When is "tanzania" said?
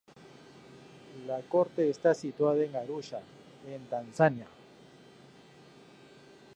3.85-4.47